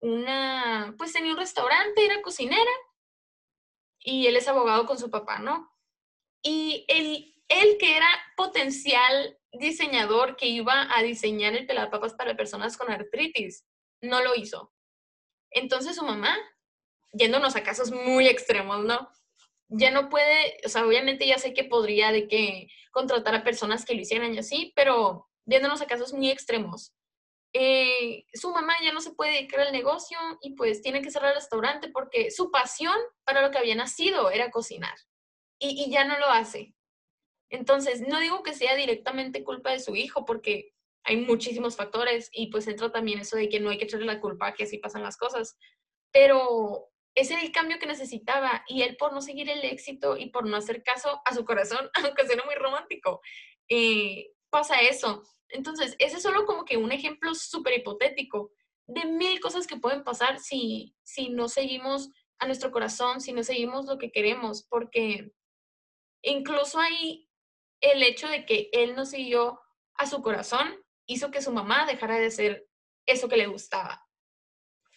[0.00, 2.70] una, pues tenía un restaurante, era cocinera
[3.98, 5.70] y él es abogado con su papá, ¿no?
[6.42, 12.76] Y él, él que era potencial diseñador que iba a diseñar el pelapapas para personas
[12.76, 13.66] con artritis,
[14.00, 14.72] no lo hizo.
[15.50, 16.36] Entonces su mamá,
[17.12, 19.10] yéndonos a casos muy extremos, ¿no?
[19.68, 23.84] Ya no puede, o sea, obviamente ya sé que podría de que contratar a personas
[23.84, 26.94] que lo hicieran y así, pero yéndonos a casos muy extremos.
[27.52, 31.30] Eh, su mamá ya no se puede dedicar al negocio y pues tiene que cerrar
[31.30, 34.94] el restaurante porque su pasión para lo que había nacido era cocinar
[35.58, 36.74] y, ya no lo hace.
[37.50, 40.72] Entonces, no digo que sea directamente culpa de su hijo porque
[41.04, 44.20] hay muchísimos factores y pues entra también eso de que no hay que echarle la
[44.20, 45.58] culpa que así pasan las cosas,
[46.12, 50.30] pero ese era el cambio que necesitaba y él por no seguir el éxito y
[50.30, 53.20] por no hacer caso a su corazón, aunque sea muy romántico,
[53.68, 55.22] eh, pasa eso.
[55.52, 58.52] Entonces, ese es solo como que un ejemplo súper hipotético
[58.86, 63.42] de mil cosas que pueden pasar si, si no seguimos a nuestro corazón, si no
[63.42, 65.32] seguimos lo que queremos, porque
[66.22, 67.28] incluso hay
[67.80, 69.60] el hecho de que él no siguió
[69.94, 72.66] a su corazón hizo que su mamá dejara de ser
[73.06, 74.06] eso que le gustaba.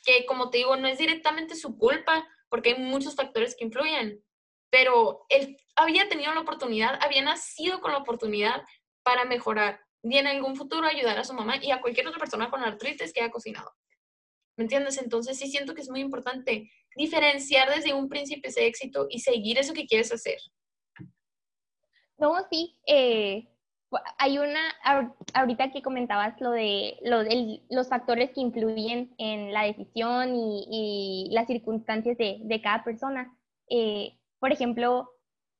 [0.05, 4.23] Que como te digo, no es directamente su culpa, porque hay muchos factores que influyen,
[4.69, 8.63] pero él había tenido la oportunidad, había nacido con la oportunidad
[9.03, 12.49] para mejorar y en algún futuro ayudar a su mamá y a cualquier otra persona
[12.49, 13.71] con artritis que haya cocinado.
[14.57, 15.01] ¿Me entiendes?
[15.01, 19.57] Entonces sí siento que es muy importante diferenciar desde un principio ese éxito y seguir
[19.57, 20.37] eso que quieres hacer.
[22.17, 22.77] No, sí.
[22.85, 23.47] Eh,
[24.17, 24.61] hay una,
[25.33, 26.97] ahorita que comentabas lo de,
[27.69, 33.35] los factores que influyen en la decisión y, las circunstancias de, cada persona.
[33.69, 35.09] Eh, por ejemplo,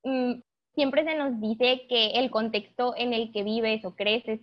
[0.04, 0.34] mm,
[0.76, 4.40] siempre se nos dice que el contexto en el que vives o creces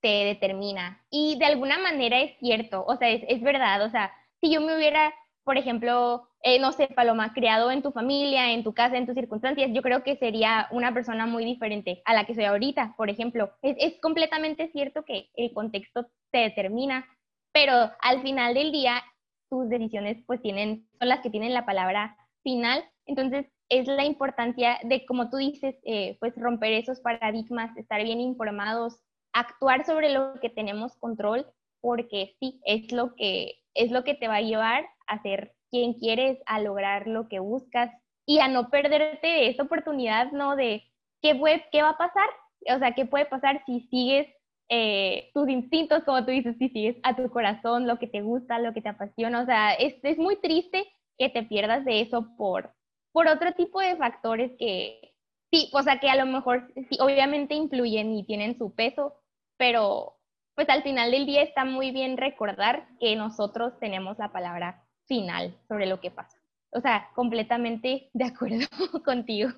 [0.00, 1.02] te determina.
[1.10, 3.84] Y de alguna manera es cierto, o sea, es, es verdad.
[3.84, 5.12] O sea, si yo me hubiera,
[5.44, 9.14] por ejemplo, eh, no sé, Paloma, criado en tu familia, en tu casa, en tus
[9.14, 13.10] circunstancias, yo creo que sería una persona muy diferente a la que soy ahorita, por
[13.10, 13.50] ejemplo.
[13.62, 17.06] Es, es completamente cierto que el contexto te determina,
[17.52, 19.02] pero al final del día
[19.50, 22.84] tus decisiones pues tienen, son las que tienen la palabra final.
[23.04, 28.20] Entonces, es la importancia de, como tú dices, eh, pues romper esos paradigmas, estar bien
[28.20, 29.00] informados,
[29.32, 31.46] actuar sobre lo que tenemos control,
[31.80, 35.94] porque sí, es lo que, es lo que te va a llevar a ser quien
[35.94, 37.90] quieres, a lograr lo que buscas
[38.26, 40.56] y a no perderte esa oportunidad, ¿no?
[40.56, 40.82] De
[41.22, 42.28] qué, puede, qué va a pasar,
[42.74, 44.26] o sea, qué puede pasar si sigues
[44.68, 48.58] eh, tus instintos, como tú dices, si sigues a tu corazón, lo que te gusta,
[48.58, 50.84] lo que te apasiona, o sea, es, es muy triste
[51.18, 52.72] que te pierdas de eso por,
[53.12, 55.14] por otro tipo de factores que,
[55.50, 59.20] sí, o sea, que a lo mejor, sí, obviamente influyen y tienen su peso,
[59.56, 60.16] pero
[60.54, 65.58] pues al final del día está muy bien recordar que nosotros tenemos la palabra final
[65.68, 66.38] sobre lo que pasa.
[66.72, 68.66] O sea, completamente de acuerdo
[69.04, 69.50] contigo.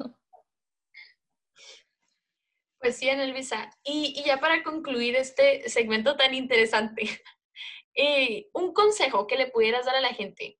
[2.78, 3.70] Pues sí, Anelvisa.
[3.84, 7.02] Y, y ya para concluir este segmento tan interesante,
[7.94, 10.58] eh, un consejo que le pudieras dar a la gente,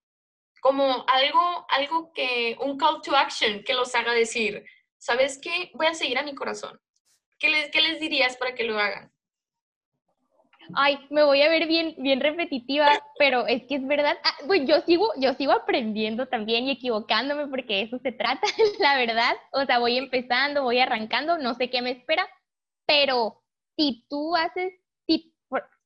[0.62, 4.64] como algo, algo que, un call to action que los haga decir,
[4.96, 5.72] ¿sabes qué?
[5.75, 6.81] Voy a seguir a mi corazón.
[7.38, 9.12] ¿Qué les, qué les dirías para que lo hagan?
[10.75, 14.62] ay, me voy a ver bien, bien repetitiva, pero es que es verdad, ah, pues
[14.66, 18.46] yo sigo, yo sigo aprendiendo también y equivocándome porque eso se trata,
[18.79, 22.27] la verdad, o sea, voy empezando, voy arrancando, no sé qué me espera,
[22.87, 23.42] pero
[23.77, 24.72] si tú haces,
[25.07, 25.35] si,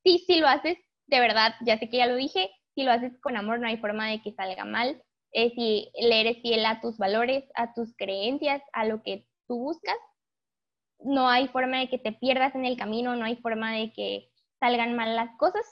[0.05, 3.19] si, si lo haces de verdad, ya sé que ya lo dije, si lo haces
[3.21, 6.97] con amor no hay forma de que salga mal, si le eres fiel a tus
[6.97, 9.97] valores, a tus creencias, a lo que tú buscas,
[11.01, 14.31] no hay forma de que te pierdas en el camino, no hay forma de que
[14.61, 15.65] salgan mal las cosas.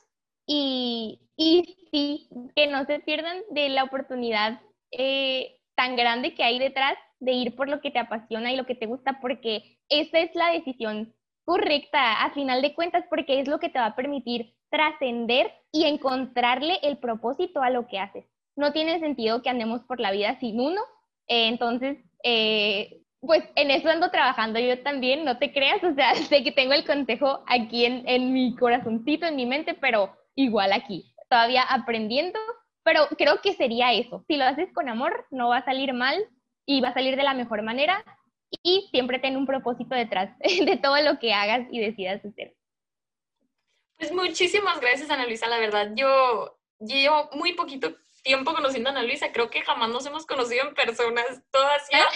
[0.47, 4.61] Y, y sí, que no se pierdan de la oportunidad
[4.91, 8.66] eh, tan grande que hay detrás de ir por lo que te apasiona y lo
[8.66, 11.14] que te gusta, porque esa es la decisión
[11.45, 15.85] correcta a final de cuentas, porque es lo que te va a permitir trascender y
[15.85, 18.25] encontrarle el propósito a lo que haces.
[18.57, 20.81] No tiene sentido que andemos por la vida sin uno,
[21.29, 26.12] eh, entonces eh, pues en eso ando trabajando yo también, no te creas, o sea,
[26.29, 30.72] sé que tengo el consejo aquí en, en mi corazoncito, en mi mente, pero igual
[30.72, 32.41] aquí, todavía aprendiendo,
[32.83, 34.25] pero creo que sería eso.
[34.27, 36.16] Si lo haces con amor, no va a salir mal
[36.66, 38.05] y va a salir de la mejor manera
[38.62, 42.55] y siempre ten un propósito detrás de todo lo que hagas y decidas hacer.
[43.99, 45.92] Pues muchísimas gracias, Ana Luisa, la verdad.
[45.95, 50.66] Yo llevo muy poquito tiempo conociendo a Ana Luisa, creo que jamás nos hemos conocido
[50.66, 52.09] en personas, todas ya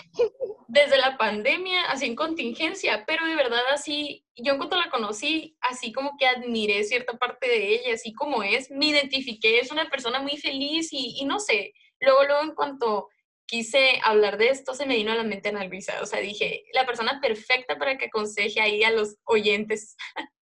[0.67, 5.57] desde la pandemia, así en contingencia, pero de verdad así, yo en cuanto la conocí,
[5.61, 9.89] así como que admiré cierta parte de ella, así como es, me identifiqué, es una
[9.91, 13.09] persona muy feliz y, y no sé, luego, luego en cuanto
[13.49, 16.01] quise hablar de esto, se me vino a la mente Ana Luisa.
[16.03, 19.97] O sea, dije, la persona perfecta para que aconseje ahí a los oyentes.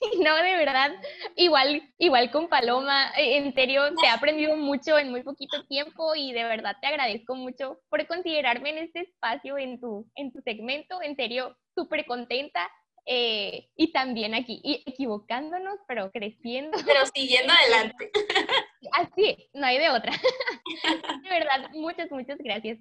[0.22, 0.92] No, de verdad,
[1.36, 6.14] igual, igual con Paloma, eh, en serio, te he aprendido mucho en muy poquito tiempo
[6.14, 10.40] y de verdad te agradezco mucho por considerarme en este espacio, en tu, en tu
[10.42, 12.68] segmento, en serio, súper contenta
[13.10, 16.76] eh, y también aquí, y equivocándonos, pero creciendo.
[16.84, 18.10] Pero siguiendo adelante.
[18.92, 20.12] Así, no hay de otra.
[21.22, 22.78] De verdad, muchas, muchas gracias.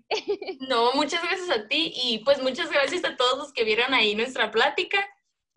[0.68, 4.16] No, muchas gracias a ti y pues muchas gracias a todos los que vieron ahí
[4.16, 5.00] nuestra plática.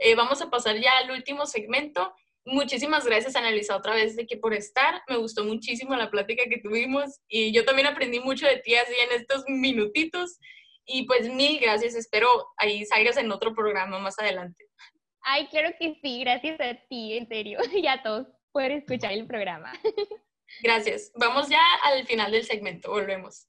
[0.00, 2.14] Eh, vamos a pasar ya al último segmento.
[2.46, 5.02] Muchísimas gracias, Analisa, otra vez de que por estar.
[5.08, 8.94] Me gustó muchísimo la plática que tuvimos y yo también aprendí mucho de ti así
[9.08, 10.38] en estos minutitos.
[10.86, 14.64] Y pues mil gracias, espero ahí salgas en otro programa más adelante.
[15.20, 19.26] Ay, claro que sí, gracias a ti, en serio, y a todos por escuchar el
[19.26, 19.72] programa.
[20.62, 21.12] Gracias.
[21.14, 23.46] Vamos ya al final del segmento, volvemos.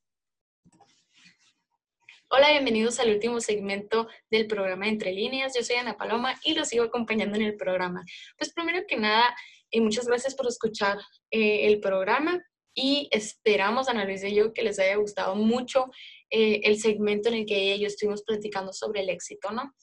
[2.33, 5.53] Hola, bienvenidos al último segmento del programa Entre Líneas.
[5.53, 8.05] Yo soy Ana Paloma y los sigo acompañando en el programa.
[8.37, 9.35] Pues primero que nada,
[9.69, 10.97] eh, muchas gracias por escuchar
[11.29, 12.41] eh, el programa
[12.73, 15.87] y esperamos, Ana Luisa y yo, que les haya gustado mucho
[16.29, 19.73] eh, el segmento en el que yo estuvimos platicando sobre el éxito, ¿no?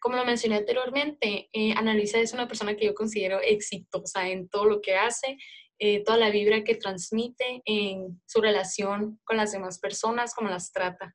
[0.00, 4.48] Como lo mencioné anteriormente, eh, Ana Luisa es una persona que yo considero exitosa en
[4.48, 5.36] todo lo que hace,
[5.78, 10.72] eh, toda la vibra que transmite en su relación con las demás personas, cómo las
[10.72, 11.14] trata.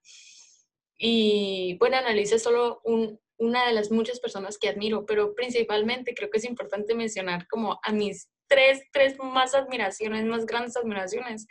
[0.98, 2.82] Y bueno, Ana Luisa es solo
[3.38, 7.80] una de las muchas personas que admiro, pero principalmente creo que es importante mencionar como
[7.84, 11.46] a mis tres, tres más admiraciones, más grandes admiraciones.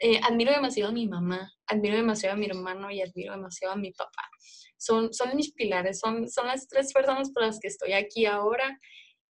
[0.00, 3.76] Eh, admiro demasiado a mi mamá, admiro demasiado a mi hermano y admiro demasiado a
[3.76, 4.22] mi papá.
[4.76, 8.78] Son, son mis pilares, son, son las tres personas por las que estoy aquí ahora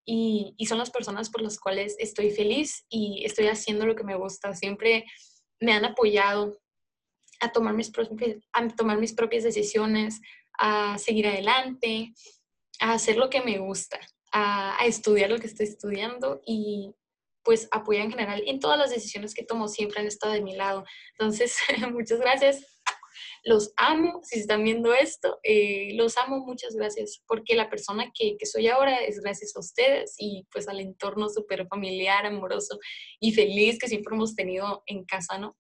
[0.04, 4.04] y, y, son las personas por las cuales estoy feliz y estoy haciendo lo que
[4.04, 4.54] me gusta.
[4.54, 5.06] Siempre
[5.60, 6.58] me han apoyado
[7.40, 7.92] a tomar mis,
[8.52, 10.20] a tomar mis propias decisiones,
[10.58, 12.12] a seguir adelante,
[12.80, 14.00] a hacer lo que me gusta,
[14.32, 16.94] a, a estudiar lo que estoy estudiando y,
[17.48, 20.54] pues apoya en general en todas las decisiones que tomo, siempre han estado de mi
[20.54, 20.84] lado.
[21.12, 21.56] Entonces,
[21.92, 22.62] muchas gracias.
[23.42, 28.36] Los amo, si están viendo esto, eh, los amo, muchas gracias, porque la persona que,
[28.38, 32.78] que, soy ahora es gracias a ustedes y pues al entorno súper familiar, amoroso
[33.18, 35.56] y feliz que siempre hemos tenido en casa, ¿no?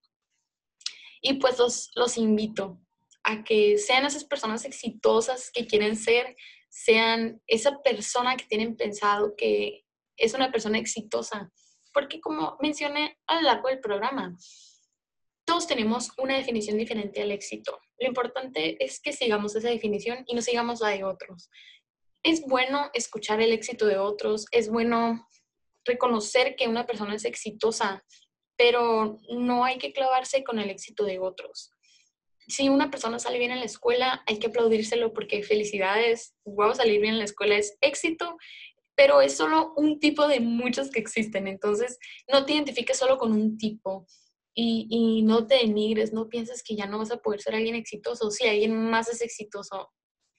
[1.20, 2.78] Y pues los, los invito
[3.24, 6.36] a que sean esas personas exitosas que quieren ser,
[6.68, 9.84] sean esa persona que tienen pensado que
[10.16, 11.50] es una persona exitosa,
[11.92, 14.36] porque como mencioné a lo largo del programa,
[15.44, 17.80] todos tenemos una definición diferente al éxito.
[17.98, 21.50] Lo importante es que sigamos esa definición y no sigamos la de otros.
[22.22, 25.26] Es bueno escuchar el éxito de otros, es bueno
[25.84, 28.04] reconocer que una persona es exitosa,
[28.58, 31.72] pero no hay que clavarse con el éxito de otros.
[32.46, 37.00] Si una persona sale bien en la escuela, hay que aplaudírselo porque felicidades, wow, salir
[37.00, 38.36] bien en la escuela es éxito
[38.98, 41.46] pero es solo un tipo de muchos que existen.
[41.46, 44.08] Entonces, no te identifiques solo con un tipo
[44.52, 47.76] y, y, no te denigres, no pienses que ya no vas a poder ser alguien
[47.76, 48.28] exitoso.
[48.32, 49.92] Si alguien más es exitoso,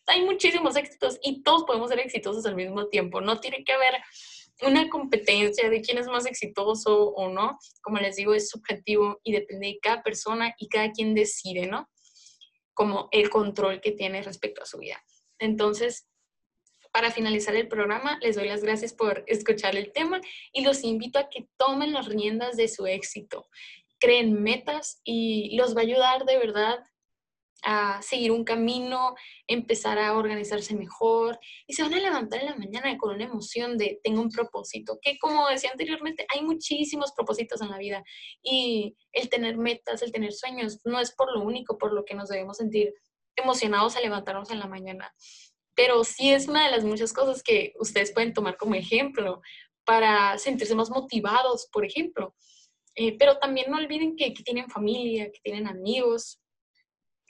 [0.07, 3.21] hay muchísimos éxitos y todos podemos ser exitosos al mismo tiempo.
[3.21, 3.93] No tiene que haber
[4.61, 7.57] una competencia de quién es más exitoso o no.
[7.81, 11.89] Como les digo, es subjetivo y depende de cada persona y cada quien decide, ¿no?
[12.73, 15.01] Como el control que tiene respecto a su vida.
[15.39, 16.07] Entonces,
[16.91, 20.19] para finalizar el programa, les doy las gracias por escuchar el tema
[20.51, 23.47] y los invito a que tomen las riendas de su éxito,
[23.99, 26.79] creen metas y los va a ayudar de verdad
[27.63, 29.15] a seguir un camino,
[29.47, 33.77] empezar a organizarse mejor y se van a levantar en la mañana con una emoción
[33.77, 38.03] de tengo un propósito, que como decía anteriormente, hay muchísimos propósitos en la vida
[38.41, 42.15] y el tener metas, el tener sueños, no es por lo único por lo que
[42.15, 42.93] nos debemos sentir
[43.35, 45.13] emocionados a levantarnos en la mañana
[45.79, 49.41] pero sí es una de las muchas cosas que ustedes pueden tomar como ejemplo
[49.85, 52.35] para sentirse más motivados, por ejemplo.
[52.95, 56.41] Eh, pero también no olviden que, que, tienen familia, que tienen amigos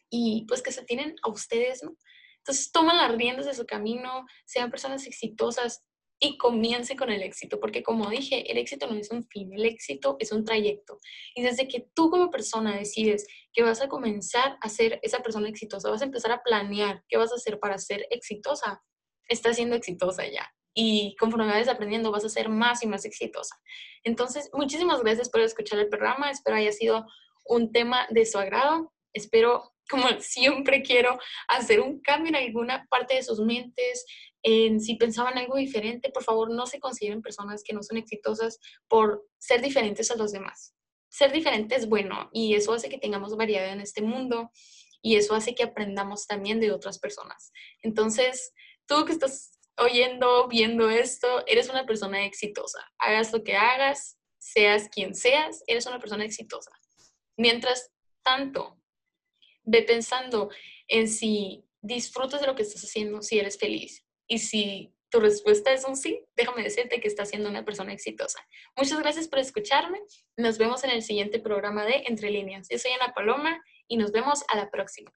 [0.10, 1.95] y pues que se tienen a ustedes, ¿no?
[2.38, 5.84] Entonces toman las riendas de su camino, sean personas exitosas,
[6.20, 9.66] y comience con el éxito, porque como dije, el éxito no es un fin, el
[9.66, 10.99] éxito es un trayecto.
[11.34, 15.47] Y desde que tú como persona decides que vas a comenzar a ser esa persona
[15.47, 18.84] exitosa, vas a empezar a planear qué vas a hacer para ser exitosa,
[19.30, 20.51] estás siendo exitosa ya.
[20.74, 23.55] Y conforme vayas aprendiendo, vas a ser más y más exitosa.
[24.03, 26.30] Entonces, muchísimas gracias por escuchar el programa.
[26.30, 27.05] Espero haya sido
[27.45, 28.93] un tema de su agrado.
[29.14, 31.18] Espero, como siempre quiero,
[31.48, 34.06] hacer un cambio en alguna parte de sus mentes,
[34.44, 38.60] en si pensaban algo diferente, por favor no se consideren personas que no son exitosas
[38.88, 40.74] por ser diferentes a los demás.
[41.12, 44.52] ser diferente es bueno y eso hace que tengamos variedad en este mundo
[45.02, 47.52] y eso hace que aprendamos también de otras personas.
[47.82, 48.54] Entonces,
[48.86, 52.80] tú que estás oyendo, viendo esto, eres una persona exitosa.
[53.00, 56.72] Hagas lo que hagas, seas quien seas, eres una persona exitosa.
[57.38, 57.92] Mientras
[58.24, 58.79] tanto,
[59.70, 60.50] ve pensando
[60.88, 64.06] en si disfrutas de lo que estás haciendo, si eres feliz.
[64.28, 68.40] Y si tu respuesta es un sí, déjame decirte que estás siendo una persona exitosa.
[68.76, 70.00] Muchas gracias por escucharme.
[70.38, 72.68] Nos vemos en el siguiente programa de Entre Líneas.
[72.70, 75.12] Yo soy Ana Paloma y nos vemos a la próxima.